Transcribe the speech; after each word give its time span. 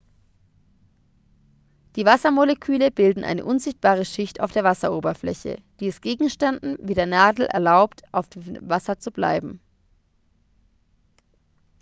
die 1.95 2.07
wassermoleküle 2.07 2.89
bilden 2.89 3.23
eine 3.23 3.45
unsichtbare 3.45 4.03
schicht 4.03 4.41
auf 4.41 4.51
der 4.51 4.63
wasseroberfläche 4.63 5.61
die 5.79 5.89
es 5.89 6.01
gegenständen 6.01 6.75
wie 6.81 6.95
der 6.95 7.05
nadel 7.05 7.45
erlaubt 7.45 8.01
auf 8.11 8.27
dem 8.27 8.67
wasser 8.67 8.97
zu 8.97 9.11
treiben 9.11 9.59